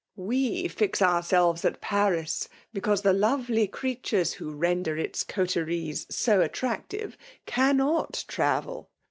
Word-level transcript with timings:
"We 0.31 0.67
fix 0.67 0.99
ourselves 0.99 1.63
at 1.63 1.79
Paris, 1.79 2.49
because 2.73 3.03
the 3.03 3.13
lovely 3.13 3.67
creatures 3.67 4.33
who 4.33 4.49
render 4.49 4.97
its 4.97 5.23
coteries 5.23 6.07
so 6.09 6.41
attractive, 6.41 7.15
cannot 7.45 8.25
travel. 8.27 8.89